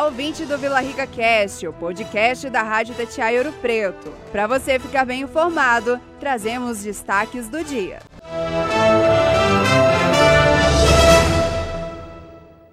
[0.00, 4.10] Olá, ouvinte do Vila Rica Cast, o podcast da Rádio Tatiaia Ouro Preto.
[4.32, 7.98] Para você ficar bem informado, trazemos destaques do dia.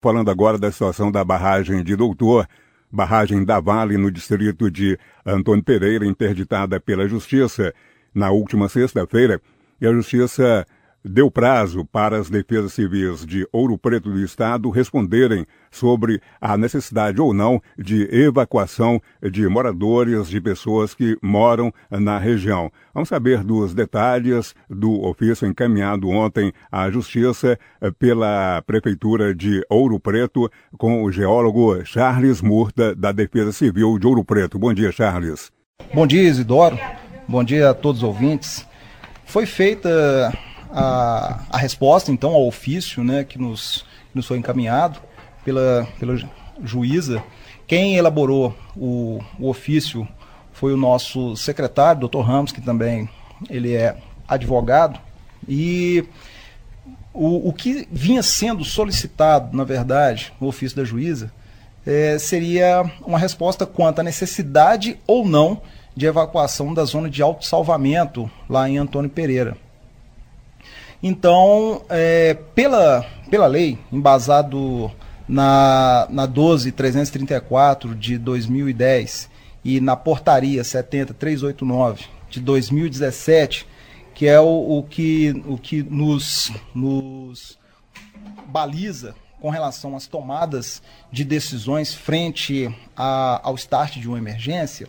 [0.00, 2.46] Falando agora da situação da barragem de Doutor,
[2.92, 7.74] barragem da Vale no distrito de Antônio Pereira, interditada pela Justiça
[8.14, 9.42] na última sexta-feira,
[9.82, 10.64] a Justiça
[11.08, 17.20] deu prazo para as defesas civis de Ouro Preto do Estado responderem sobre a necessidade
[17.20, 22.72] ou não de evacuação de moradores, de pessoas que moram na região.
[22.92, 27.58] Vamos saber dos detalhes do ofício encaminhado ontem à Justiça
[27.98, 34.24] pela Prefeitura de Ouro Preto com o geólogo Charles Murta, da Defesa Civil de Ouro
[34.24, 34.58] Preto.
[34.58, 35.52] Bom dia, Charles.
[35.94, 36.78] Bom dia, Isidoro.
[37.28, 38.66] Bom dia a todos os ouvintes.
[39.24, 40.32] Foi feita
[40.70, 45.00] a, a resposta, então, ao ofício né, que nos, nos foi encaminhado
[45.44, 46.18] pela, pela
[46.62, 47.22] juíza.
[47.66, 50.06] Quem elaborou o, o ofício
[50.52, 53.08] foi o nosso secretário, doutor Ramos, que também
[53.50, 54.98] ele é advogado,
[55.48, 56.04] e
[57.12, 61.30] o, o que vinha sendo solicitado, na verdade, no ofício da juíza,
[61.86, 65.60] é, seria uma resposta quanto à necessidade ou não
[65.94, 69.56] de evacuação da zona de autossalvamento lá em Antônio Pereira.
[71.02, 74.90] Então, é, pela, pela lei, embasado
[75.28, 79.28] na, na 12334 de 2010
[79.64, 83.66] e na portaria 70389 de 2017,
[84.14, 87.58] que é o, o, que, o que nos, nos
[88.46, 90.82] baliza com relação às tomadas
[91.12, 94.88] de decisões frente a, ao start de uma emergência,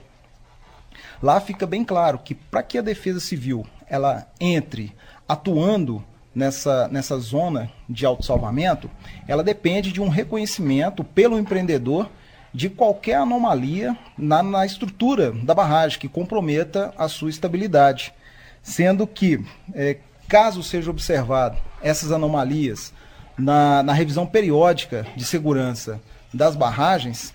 [1.21, 4.95] lá fica bem claro que para que a defesa civil ela entre
[5.28, 8.89] atuando nessa, nessa zona de autossalvamento,
[9.28, 12.09] ela depende de um reconhecimento pelo empreendedor
[12.54, 18.14] de qualquer anomalia na, na estrutura da barragem que comprometa a sua estabilidade.
[18.61, 19.43] Sendo que,
[19.73, 22.94] é, caso seja observado essas anomalias
[23.38, 26.02] na, na revisão periódica de segurança
[26.33, 27.33] das barragens,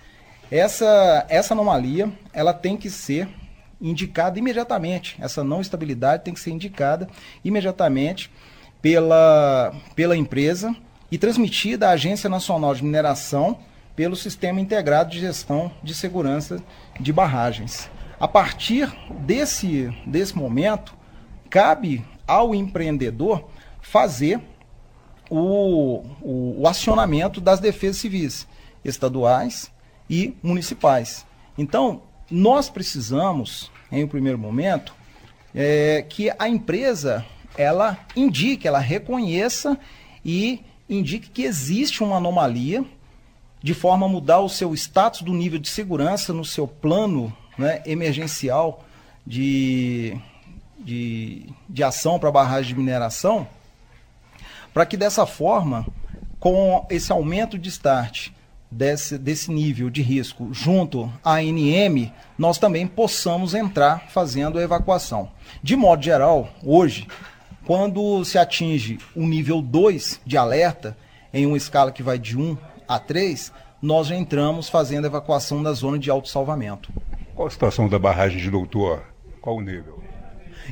[0.51, 3.27] essa, essa anomalia ela tem que ser
[3.81, 5.15] indicada imediatamente.
[5.19, 7.07] Essa não estabilidade tem que ser indicada
[7.43, 8.31] imediatamente
[8.81, 10.75] pela, pela empresa
[11.11, 13.59] e transmitida à Agência Nacional de Mineração
[13.95, 16.61] pelo Sistema Integrado de Gestão de Segurança
[16.99, 17.89] de Barragens.
[18.19, 20.95] A partir desse, desse momento,
[21.49, 23.47] cabe ao empreendedor
[23.81, 24.39] fazer
[25.29, 28.47] o, o, o acionamento das defesas civis
[28.83, 29.71] estaduais
[30.09, 31.25] e municipais.
[31.57, 32.01] Então,
[32.33, 34.95] nós precisamos, em um primeiro momento,
[35.53, 37.23] é, que a empresa
[37.55, 39.77] ela indique, ela reconheça
[40.25, 42.83] e indique que existe uma anomalia,
[43.61, 47.83] de forma a mudar o seu status do nível de segurança no seu plano né,
[47.85, 48.83] emergencial
[49.25, 50.17] de,
[50.79, 53.47] de, de ação para barragem de mineração,
[54.73, 55.85] para que dessa forma,
[56.39, 58.31] com esse aumento de start
[58.73, 65.29] desse, desse nível de risco junto à ANM, nós também possamos entrar fazendo a evacuação.
[65.61, 67.07] De modo geral, hoje,
[67.65, 70.97] quando se atinge o nível 2 de alerta,
[71.33, 72.57] em uma escala que vai de 1
[72.87, 73.51] a 3,
[73.81, 76.91] nós já entramos fazendo a evacuação da zona de autossalvamento.
[77.35, 79.03] Qual a situação da barragem de Doutor?
[79.41, 80.01] Qual o nível?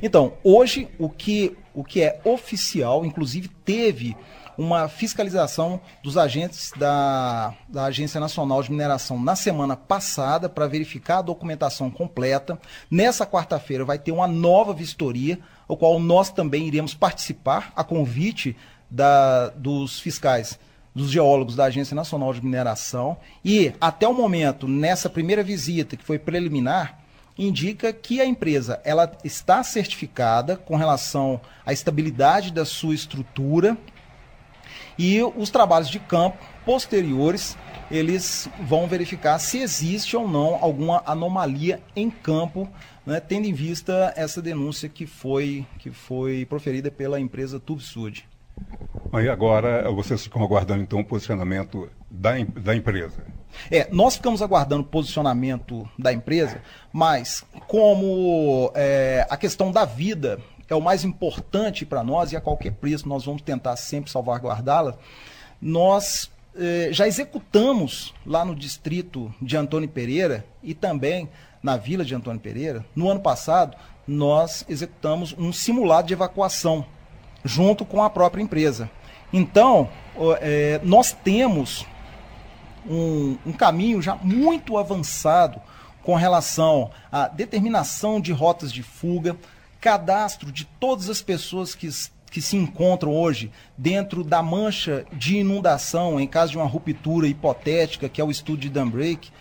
[0.02, 4.16] Então, hoje o que, o que é oficial, inclusive teve
[4.62, 11.18] uma fiscalização dos agentes da, da Agência Nacional de Mineração na semana passada para verificar
[11.18, 12.60] a documentação completa.
[12.90, 18.56] Nessa quarta-feira vai ter uma nova vistoria, o qual nós também iremos participar a convite
[18.90, 20.60] da, dos fiscais
[20.94, 26.04] dos geólogos da Agência Nacional de Mineração e até o momento nessa primeira visita que
[26.04, 27.00] foi preliminar
[27.38, 33.78] indica que a empresa ela está certificada com relação à estabilidade da sua estrutura
[35.02, 37.58] e os trabalhos de campo posteriores
[37.90, 42.70] eles vão verificar se existe ou não alguma anomalia em campo,
[43.06, 48.30] né, tendo em vista essa denúncia que foi, que foi proferida pela empresa TubSud.
[49.20, 53.26] E agora vocês ficam aguardando então o posicionamento da, da empresa?
[53.70, 56.62] É, nós ficamos aguardando o posicionamento da empresa,
[56.94, 60.40] mas como é, a questão da vida
[60.72, 64.98] é o mais importante para nós e a qualquer preço nós vamos tentar sempre salvaguardá-la,
[65.62, 71.28] nós eh, já executamos lá no distrito de Antônio Pereira e também
[71.62, 73.76] na vila de Antônio Pereira, no ano passado,
[74.08, 76.86] nós executamos um simulado de evacuação
[77.44, 78.90] junto com a própria empresa.
[79.34, 79.90] Então,
[80.40, 81.86] eh, nós temos
[82.90, 85.62] um, um caminho já muito avançado
[86.02, 89.36] com relação à determinação de rotas de fuga,
[89.82, 91.90] cadastro de todas as pessoas que,
[92.30, 98.08] que se encontram hoje dentro da mancha de inundação em caso de uma ruptura hipotética,
[98.08, 99.32] que é o estudo de Dunbreak,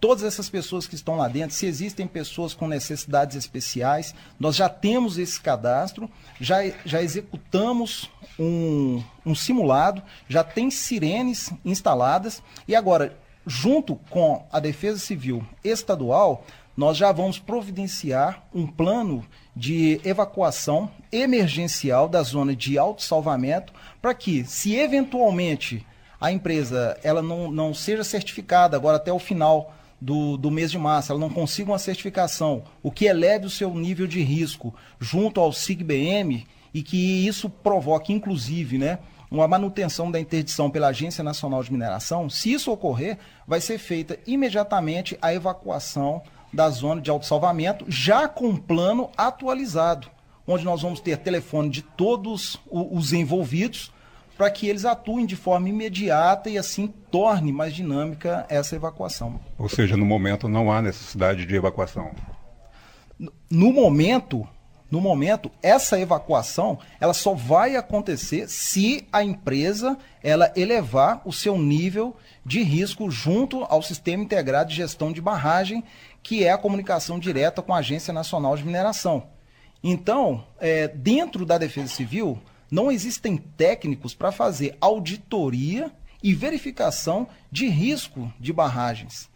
[0.00, 4.68] todas essas pessoas que estão lá dentro, se existem pessoas com necessidades especiais, nós já
[4.68, 6.08] temos esse cadastro,
[6.40, 14.58] já, já executamos um, um simulado, já tem sirenes instaladas e agora, junto com a
[14.58, 19.24] Defesa Civil Estadual, nós já vamos providenciar um plano
[19.54, 25.86] de evacuação emergencial da zona de autossalvamento para que, se eventualmente
[26.20, 30.78] a empresa ela não, não seja certificada agora até o final do, do mês de
[30.78, 35.40] março, ela não consiga uma certificação, o que eleve o seu nível de risco junto
[35.40, 38.98] ao SIGBM e que isso provoque, inclusive, né,
[39.30, 44.18] uma manutenção da interdição pela Agência Nacional de Mineração, se isso ocorrer, vai ser feita
[44.26, 46.22] imediatamente a evacuação
[46.52, 50.08] da zona de autossalvamento, já com um plano atualizado,
[50.46, 53.92] onde nós vamos ter telefone de todos os envolvidos,
[54.36, 59.38] para que eles atuem de forma imediata e assim torne mais dinâmica essa evacuação.
[59.58, 62.10] Ou seja, no momento não há necessidade de evacuação.
[63.50, 64.48] No momento,
[64.90, 71.56] no momento, essa evacuação, ela só vai acontecer se a empresa ela elevar o seu
[71.58, 75.84] nível de risco junto ao sistema integrado de gestão de barragem,
[76.22, 79.28] que é a comunicação direta com a Agência Nacional de Mineração.
[79.82, 82.38] Então, é, dentro da Defesa Civil,
[82.70, 85.90] não existem técnicos para fazer auditoria
[86.22, 89.28] e verificação de risco de barragens.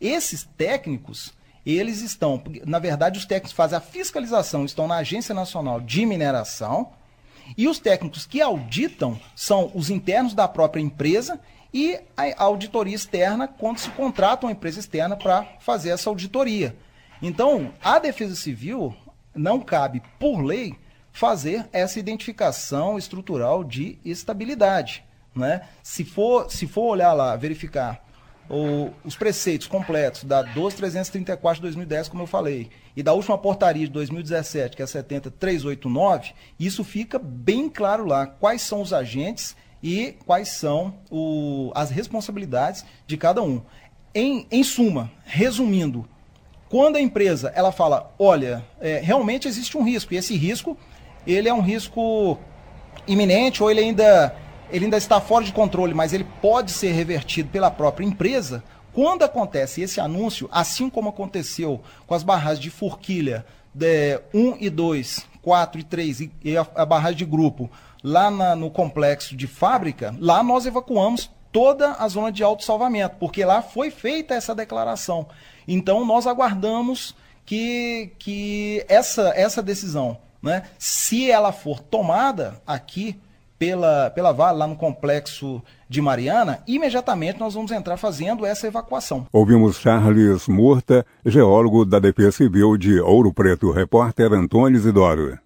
[0.00, 1.34] Esses técnicos,
[1.66, 6.92] eles estão, na verdade, os técnicos fazem a fiscalização estão na Agência Nacional de Mineração
[7.56, 11.40] e os técnicos que auditam são os internos da própria empresa
[11.72, 16.76] e a auditoria externa quando se contrata uma empresa externa para fazer essa auditoria.
[17.22, 18.94] Então, a Defesa Civil
[19.34, 20.74] não cabe, por lei,
[21.12, 25.04] fazer essa identificação estrutural de estabilidade.
[25.34, 25.68] Né?
[25.82, 28.04] Se, for, se for olhar lá, verificar
[28.48, 33.86] o, os preceitos completos da 12334 de 2010, como eu falei, e da última portaria
[33.86, 39.56] de 2017, que é a 70389, isso fica bem claro lá quais são os agentes
[39.82, 43.62] e quais são o, as responsabilidades de cada um.
[44.14, 46.08] Em, em suma, resumindo,
[46.68, 50.76] quando a empresa ela fala, olha, é, realmente existe um risco, e esse risco
[51.26, 52.38] ele é um risco
[53.06, 54.34] iminente ou ele ainda,
[54.70, 58.62] ele ainda está fora de controle, mas ele pode ser revertido pela própria empresa,
[58.92, 64.68] quando acontece esse anúncio, assim como aconteceu com as barragens de Forquilha de 1 e
[64.68, 67.70] 2, 4 e 3 e, e a, a, barragem de grupo
[68.02, 73.44] lá na, no complexo de fábrica, lá nós evacuamos toda a zona de autossalvamento, porque
[73.44, 75.26] lá foi feita essa declaração.
[75.66, 77.14] Então nós aguardamos
[77.44, 80.62] que, que essa, essa decisão né?
[80.78, 83.18] Se ela for tomada aqui
[83.58, 89.26] pela, pela Vale, lá no complexo de Mariana, imediatamente nós vamos entrar fazendo essa evacuação.
[89.30, 95.38] Ouvimos Charles Murta, geólogo da Defesa Civil de Ouro Preto, repórter Antônio Isidoro.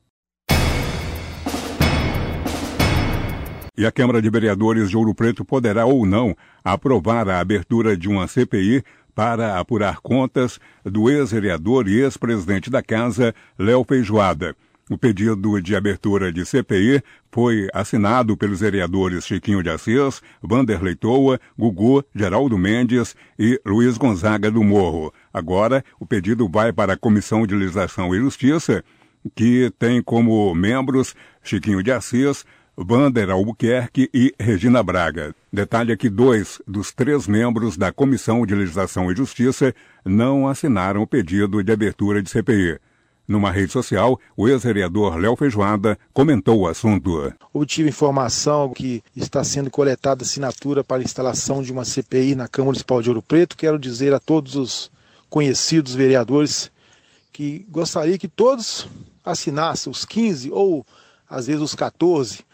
[3.76, 8.08] E a Câmara de Vereadores de Ouro Preto poderá ou não aprovar a abertura de
[8.08, 14.54] uma CPI para apurar contas do ex-vereador e ex-presidente da Casa, Léo Feijoada.
[14.90, 17.02] O pedido de abertura de CPI
[17.32, 24.50] foi assinado pelos vereadores Chiquinho de Assis, Vanderlei Toa, Gugu, Geraldo Mendes e Luiz Gonzaga
[24.50, 25.12] do Morro.
[25.32, 28.84] Agora, o pedido vai para a Comissão de Legislação e Justiça,
[29.34, 32.44] que tem como membros Chiquinho de Assis,
[32.76, 35.34] Vander Albuquerque e Regina Braga.
[35.52, 41.06] Detalhe que dois dos três membros da Comissão de Legislação e Justiça não assinaram o
[41.06, 42.78] pedido de abertura de CPI.
[43.26, 47.32] Numa rede social, o ex-vereador Léo Feijoada comentou o assunto.
[47.54, 52.66] Obtive informação que está sendo coletada assinatura para a instalação de uma CPI na Câmara
[52.66, 53.56] Municipal de Ouro Preto.
[53.56, 54.90] Quero dizer a todos os
[55.30, 56.70] conhecidos vereadores
[57.32, 58.86] que gostaria que todos
[59.24, 60.84] assinassem, os 15 ou
[61.28, 62.44] às vezes os 14,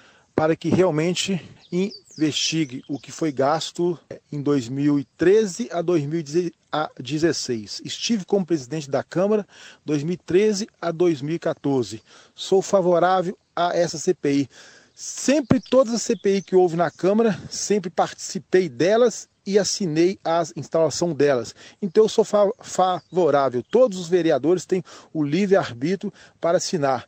[0.40, 1.38] para que realmente
[1.70, 4.00] investigue o que foi gasto
[4.32, 7.82] em 2013 a 2016.
[7.84, 9.46] Estive como presidente da Câmara
[9.84, 12.02] 2013 a 2014.
[12.34, 14.48] Sou favorável a essa CPI.
[14.94, 21.12] Sempre todas as CPI que houve na Câmara, sempre participei delas e assinei a instalação
[21.12, 21.54] delas.
[21.82, 23.62] Então eu sou favorável.
[23.70, 24.82] Todos os vereadores têm
[25.12, 27.06] o livre arbítrio para assinar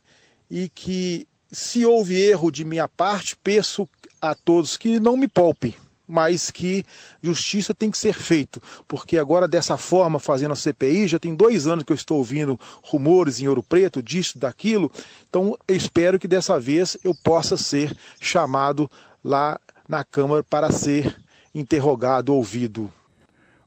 [0.51, 3.87] e que se houve erro de minha parte, peço
[4.19, 5.75] a todos que não me poupem,
[6.07, 6.83] mas que
[7.21, 11.67] justiça tem que ser feito, porque agora dessa forma, fazendo a CPI, já tem dois
[11.67, 14.91] anos que eu estou ouvindo rumores em Ouro Preto, disso, daquilo,
[15.29, 18.89] então espero que dessa vez eu possa ser chamado
[19.23, 21.15] lá na Câmara para ser
[21.53, 22.91] interrogado, ouvido.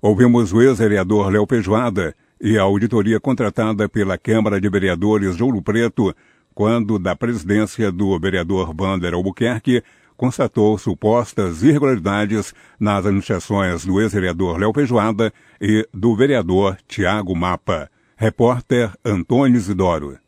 [0.02, 5.62] Ouvimos o ex-vereador Léo Pejoada e a auditoria contratada pela Câmara de Vereadores de Ouro
[5.62, 6.14] Preto,
[6.56, 9.82] quando da presidência do vereador Vander Albuquerque,
[10.16, 17.90] constatou supostas irregularidades nas anunciações do ex-vereador Léo Pejoada e do vereador Tiago Mapa.
[18.16, 20.18] Repórter Antônio Isidoro.